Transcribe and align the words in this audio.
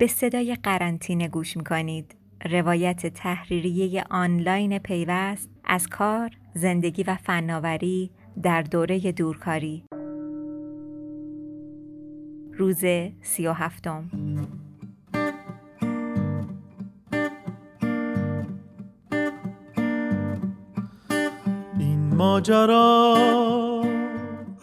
به 0.00 0.06
صدای 0.06 0.56
قرنطینه 0.62 1.28
گوش 1.28 1.56
می‌کنید. 1.56 2.14
روایت 2.50 3.06
تحریریه 3.06 4.04
آنلاین 4.10 4.78
پیوست 4.78 5.50
از 5.64 5.86
کار، 5.86 6.30
زندگی 6.54 7.02
و 7.02 7.14
فناوری 7.14 8.10
در 8.42 8.62
دوره 8.62 9.12
دورکاری. 9.12 9.84
روز 12.52 12.84
سی 13.22 13.46
و 13.46 13.52
هفتم 13.52 14.10
این 21.78 22.14
ماجرا 22.14 23.77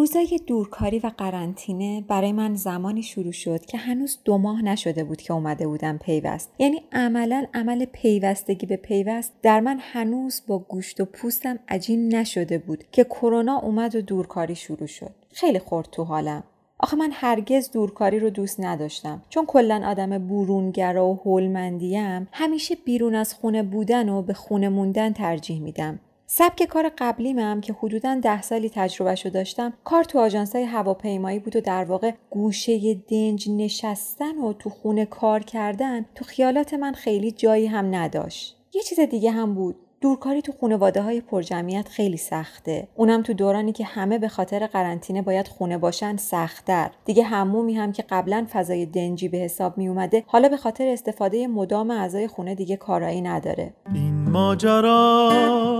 روزای 0.00 0.40
دورکاری 0.46 0.98
و 0.98 1.10
قرنطینه 1.18 2.04
برای 2.08 2.32
من 2.32 2.54
زمانی 2.54 3.02
شروع 3.02 3.32
شد 3.32 3.66
که 3.66 3.78
هنوز 3.78 4.18
دو 4.24 4.38
ماه 4.38 4.62
نشده 4.62 5.04
بود 5.04 5.22
که 5.22 5.32
اومده 5.32 5.66
بودم 5.66 5.98
پیوست. 5.98 6.50
یعنی 6.58 6.82
عملا 6.92 7.46
عمل 7.54 7.84
پیوستگی 7.84 8.66
به 8.66 8.76
پیوست 8.76 9.32
در 9.42 9.60
من 9.60 9.78
هنوز 9.80 10.42
با 10.46 10.58
گوشت 10.58 11.00
و 11.00 11.04
پوستم 11.04 11.58
عجین 11.68 12.14
نشده 12.14 12.58
بود 12.58 12.84
که 12.92 13.04
کرونا 13.04 13.58
اومد 13.58 13.94
و 13.94 14.02
دورکاری 14.02 14.54
شروع 14.54 14.86
شد. 14.86 15.14
خیلی 15.32 15.58
خورد 15.58 15.88
تو 15.92 16.04
حالم. 16.04 16.42
آخه 16.78 16.96
من 16.96 17.10
هرگز 17.12 17.70
دورکاری 17.70 18.20
رو 18.20 18.30
دوست 18.30 18.60
نداشتم. 18.60 19.22
چون 19.28 19.46
کلا 19.46 19.82
آدم 19.86 20.18
برونگرا 20.28 21.08
و 21.08 21.20
هولمندیم 21.24 22.28
همیشه 22.32 22.74
بیرون 22.84 23.14
از 23.14 23.34
خونه 23.34 23.62
بودن 23.62 24.08
و 24.08 24.22
به 24.22 24.32
خونه 24.32 24.68
موندن 24.68 25.12
ترجیح 25.12 25.60
میدم. 25.60 26.00
سبک 26.32 26.62
کار 26.64 26.90
قبلی 26.98 27.32
هم 27.32 27.60
که 27.60 27.72
حدودا 27.72 28.20
ده 28.22 28.42
سالی 28.42 28.70
تجربهشو 28.74 29.28
داشتم 29.28 29.72
کار 29.84 30.04
تو 30.04 30.18
آژانس‌های 30.18 30.64
هواپیمایی 30.64 31.38
بود 31.38 31.56
و 31.56 31.60
در 31.60 31.84
واقع 31.84 32.12
گوشه 32.30 32.94
دنج 32.94 33.50
نشستن 33.50 34.38
و 34.38 34.52
تو 34.52 34.70
خونه 34.70 35.04
کار 35.04 35.40
کردن 35.40 36.04
تو 36.14 36.24
خیالات 36.24 36.74
من 36.74 36.92
خیلی 36.92 37.30
جایی 37.30 37.66
هم 37.66 37.94
نداشت. 37.94 38.56
یه 38.74 38.82
چیز 38.82 39.00
دیگه 39.00 39.30
هم 39.30 39.54
بود. 39.54 39.76
دورکاری 40.00 40.42
تو 40.42 40.52
خانواده 40.60 41.02
های 41.02 41.20
پرجمعیت 41.20 41.88
خیلی 41.88 42.16
سخته. 42.16 42.88
اونم 42.96 43.22
تو 43.22 43.32
دورانی 43.32 43.72
که 43.72 43.84
همه 43.84 44.18
به 44.18 44.28
خاطر 44.28 44.66
قرنطینه 44.66 45.22
باید 45.22 45.48
خونه 45.48 45.78
باشن 45.78 46.16
سختتر. 46.16 46.90
دیگه 47.04 47.22
همومی 47.22 47.74
هم 47.74 47.92
که 47.92 48.04
قبلا 48.10 48.46
فضای 48.52 48.86
دنجی 48.86 49.28
به 49.28 49.38
حساب 49.38 49.78
می 49.78 49.88
اومده 49.88 50.24
حالا 50.26 50.48
به 50.48 50.56
خاطر 50.56 50.88
استفاده 50.88 51.46
مدام 51.46 51.90
اعضای 51.90 52.28
خونه 52.28 52.54
دیگه 52.54 52.76
کارایی 52.76 53.20
نداره. 53.20 53.72
این 53.94 54.30
ماجرا 54.30 55.79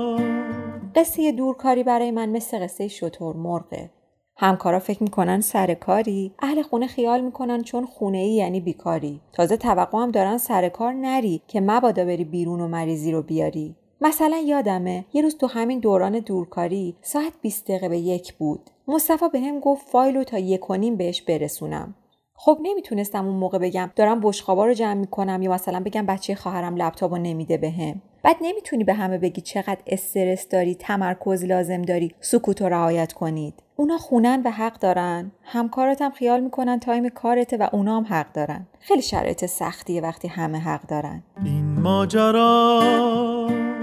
قصه 0.94 1.32
دورکاری 1.32 1.82
برای 1.82 2.10
من 2.10 2.28
مثل 2.28 2.64
قصه 2.64 2.88
شترمرغه 2.88 3.90
همکارا 4.36 4.78
فکر 4.78 5.02
می‌کنن 5.02 5.40
سر 5.40 5.74
کاری 5.74 6.32
اهل 6.38 6.62
خونه 6.62 6.86
خیال 6.86 7.20
می‌کنن 7.20 7.62
چون 7.62 7.86
خونه 7.86 8.18
ای 8.18 8.30
یعنی 8.30 8.60
بیکاری. 8.60 9.20
تازه 9.32 9.56
توقع 9.56 9.98
هم 9.98 10.10
دارن 10.10 10.38
سر 10.38 10.68
کار 10.68 10.92
نری 10.92 11.42
که 11.48 11.60
مبادا 11.60 12.04
بری 12.04 12.24
بیرون 12.24 12.60
و 12.60 12.68
مریضی 12.68 13.12
رو 13.12 13.22
بیاری. 13.22 13.76
مثلا 14.00 14.36
یادمه 14.36 15.04
یه 15.12 15.22
روز 15.22 15.36
تو 15.36 15.46
همین 15.46 15.78
دوران 15.78 16.18
دورکاری 16.18 16.96
ساعت 17.02 17.32
20 17.42 17.64
دقیقه 17.64 17.88
به 17.88 17.98
یک 17.98 18.34
بود. 18.34 18.70
مصطفی 18.88 19.28
به 19.32 19.40
هم 19.40 19.60
گفت 19.60 19.88
فایل 19.88 20.16
رو 20.16 20.24
تا 20.24 20.38
یک 20.38 20.70
و 20.70 20.74
نیم 20.74 20.96
بهش 20.96 21.22
برسونم. 21.22 21.94
خب 22.34 22.58
نمی‌تونستم 22.62 23.26
اون 23.26 23.36
موقع 23.36 23.58
بگم 23.58 23.90
دارم 23.96 24.20
بشقابا 24.20 24.66
رو 24.66 24.74
جمع 24.74 24.94
می‌کنم 24.94 25.42
یا 25.42 25.50
مثلا 25.50 25.80
بگم 25.80 26.06
بچه 26.06 26.34
خواهرم 26.34 26.76
لپتاپ 26.76 27.12
رو 27.12 27.18
نمیده 27.18 27.56
بهم. 27.56 28.02
بعد 28.22 28.36
نمی‌تونی 28.40 28.84
به 28.84 28.94
همه 28.94 29.18
بگی 29.18 29.40
چقدر 29.40 29.78
استرس 29.86 30.48
داری 30.48 30.74
تمرکز 30.74 31.44
لازم 31.44 31.82
داری 31.82 32.14
سکوت 32.20 32.62
و 32.62 32.68
رعایت 32.68 33.12
کنید. 33.12 33.54
اونا 33.76 33.98
خونن 33.98 34.42
و 34.44 34.50
حق 34.50 34.78
دارن. 34.78 35.32
همکارات 35.42 36.02
هم 36.02 36.10
خیال 36.10 36.40
می‌کنن 36.40 36.80
time 36.80 37.08
کارته 37.08 37.56
و 37.56 37.68
اونا 37.72 37.96
هم 37.96 38.06
حق 38.08 38.32
دارن. 38.32 38.66
خیلی 38.80 39.02
شرایط 39.02 39.46
سختیه 39.46 40.00
وقتی 40.00 40.28
همه 40.28 40.58
حق 40.58 40.86
دارن. 40.86 41.22
این 41.44 41.80
ماجرا 41.80 42.80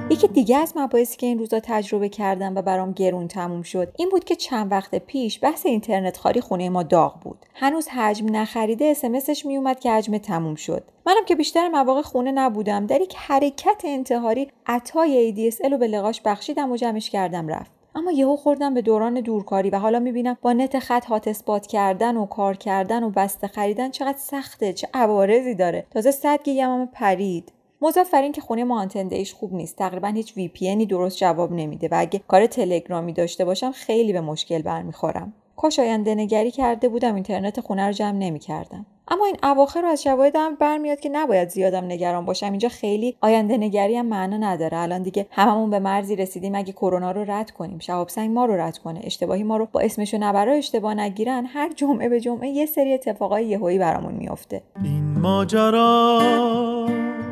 یکی 0.09 0.27
دیگه 0.27 0.58
از 0.58 0.73
مباحثی 0.75 1.17
که 1.17 1.27
این 1.27 1.39
روزا 1.39 1.59
تجربه 1.63 2.09
کردم 2.09 2.55
و 2.55 2.61
برام 2.61 2.91
گرون 2.91 3.27
تموم 3.27 3.62
شد 3.62 3.91
این 3.97 4.09
بود 4.09 4.23
که 4.23 4.35
چند 4.35 4.72
وقت 4.72 4.95
پیش 4.95 5.40
بحث 5.44 5.66
اینترنت 5.66 6.18
خاری 6.18 6.41
خونه 6.41 6.69
ما 6.69 6.84
داغ 6.84 7.19
بود. 7.19 7.45
هنوز 7.53 7.88
حجم 7.88 8.35
نخریده 8.35 8.85
اسمسش 8.85 9.45
میومد 9.45 9.79
که 9.79 9.91
حجم 9.91 10.18
تموم 10.18 10.56
شد. 10.56 10.84
منم 11.06 11.25
که 11.25 11.35
بیشتر 11.35 11.68
مواقع 11.68 12.01
خونه 12.01 12.31
نبودم 12.31 12.85
در 12.85 13.01
یک 13.01 13.16
حرکت 13.18 13.81
انتحاری 13.84 14.51
عطای 14.66 15.51
ADSL 15.51 15.72
رو 15.72 15.78
به 15.78 15.88
لقاش 15.88 16.22
بخشیدم 16.22 16.72
و 16.72 16.78
جمعش 16.78 17.09
کردم 17.09 17.47
رفت. 17.47 17.72
اما 17.95 18.12
یهو 18.12 18.35
خوردم 18.35 18.74
به 18.74 18.81
دوران 18.81 19.13
دورکاری 19.13 19.69
و 19.69 19.79
حالا 19.79 20.00
می‌بینم 20.00 20.38
با 20.41 20.53
نت 20.53 20.79
خط 20.79 21.06
هات 21.06 21.28
اسپات 21.28 21.68
کردن 21.68 22.18
و 22.18 22.25
کار 22.25 22.57
کردن 22.57 23.03
و 23.03 23.09
بسته 23.09 23.47
خریدن 23.47 23.91
چقدر 23.91 24.18
سخته 24.18 24.74
چه 24.74 24.88
عوارضی 24.94 25.56
داره. 25.56 25.85
تازه 25.91 26.12
صد 26.12 26.44
گیگم 26.44 26.85
پرید. 26.85 27.51
بر 27.81 28.31
که 28.31 28.41
خونه 28.41 28.63
ما 28.63 28.88
ایش 29.11 29.33
خوب 29.33 29.53
نیست. 29.53 29.75
تقریبا 29.75 30.07
هیچ 30.07 30.38
وی 30.38 30.47
پی 30.47 30.85
درست 30.85 31.17
جواب 31.17 31.51
نمیده 31.51 31.88
و 31.91 31.95
اگه 31.97 32.21
کار 32.27 32.45
تلگرامی 32.45 33.13
داشته 33.13 33.45
باشم 33.45 33.71
خیلی 33.71 34.13
به 34.13 34.21
مشکل 34.21 34.61
برمیخورم. 34.61 35.33
کاش 35.55 35.79
آینده 35.79 36.15
نگری 36.15 36.51
کرده 36.51 36.89
بودم 36.89 37.15
اینترنت 37.15 37.59
خونه 37.59 37.85
رو 37.85 37.91
جمع 37.91 38.17
نمی‌کردم. 38.17 38.85
اما 39.07 39.25
این 39.25 39.38
اواخر 39.43 39.81
رو 39.81 39.88
از 39.88 40.03
شواهدم 40.03 40.55
برمیاد 40.55 40.99
که 40.99 41.09
نباید 41.09 41.49
زیادم 41.49 41.85
نگران 41.85 42.25
باشم. 42.25 42.49
اینجا 42.49 42.69
خیلی 42.69 43.17
آینده 43.21 43.57
نگری 43.57 43.95
هم 43.95 44.05
معنا 44.05 44.38
نداره. 44.38 44.77
الان 44.77 45.03
دیگه 45.03 45.25
هممون 45.31 45.69
به 45.69 45.79
مرزی 45.79 46.15
رسیدیم. 46.15 46.55
اگه 46.55 46.73
کرونا 46.73 47.11
رو 47.11 47.31
رد 47.31 47.51
کنیم 47.51 47.79
شهاب 47.79 48.09
سنگ 48.09 48.31
ما 48.31 48.45
رو 48.45 48.53
رد 48.61 48.77
کنه 48.77 48.99
اشتباهی 49.03 49.44
ما 49.44 49.57
رو 49.57 49.67
با 49.71 49.79
اسمش 49.79 50.13
و 50.13 50.17
نبرا 50.17 50.53
اشتباه 50.53 50.94
نگیرن 50.94 51.45
هر 51.45 51.73
جمعه 51.73 52.09
به 52.09 52.19
جمعه 52.19 52.49
یه 52.49 52.65
سری 52.65 52.94
اتفاقای 52.94 53.45
یهویی 53.45 53.77
برامون 53.77 54.13
میافته. 54.13 54.61
این 54.83 55.19
ماجرا 55.19 56.19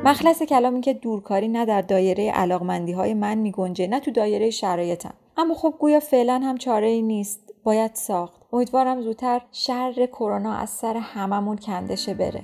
مخلص 0.06 0.44
کلامی 0.44 0.82
که 0.82 0.94
دورکاری 0.94 1.48
نه 1.48 1.66
در 1.66 1.82
دایره 1.82 2.32
علاقمندی 2.32 2.92
های 2.92 3.14
من 3.14 3.36
میگنجه 3.36 3.88
نه 3.88 4.00
تو 4.00 4.12
دایره 4.12 4.50
شرایطم. 4.50 5.14
اما 5.38 5.54
خب 5.54 5.74
گویا 5.80 6.00
فعلا 6.00 6.40
هم 6.44 6.58
چاره 6.58 6.88
ای 6.88 7.02
نیست. 7.02 7.54
باید 7.64 7.92
ساخت. 7.94 8.42
امیدوارم 8.54 9.02
زودتر 9.02 9.42
شر 9.52 10.06
کرونا 10.06 10.54
از 10.54 10.70
سر 10.70 10.98
هممون 10.98 11.58
کندشه 11.58 12.14
بره. 12.14 12.44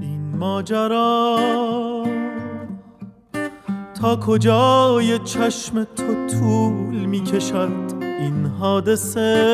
این 0.00 0.36
ماجرا 0.36 1.38
تا 4.00 4.16
کجای 4.16 5.18
چشم 5.18 5.84
تو 5.84 6.26
طول 6.26 7.04
می‌کشد؟ 7.04 7.94
این 8.00 8.46
حادثه 8.46 9.44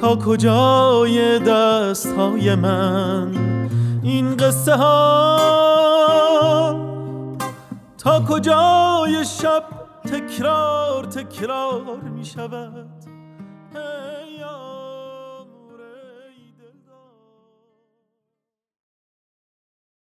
تا 0.00 0.16
کجای 0.16 1.38
دست 1.38 2.06
های 2.06 2.54
من 2.54 3.65
این 4.06 4.36
قصه 4.36 4.74
ها. 4.76 5.36
تا 7.98 8.20
کجای 8.20 9.24
شب 9.24 9.64
تکرار 10.04 11.04
تکرار 11.04 11.96
می 12.14 12.24
شود 12.24 12.85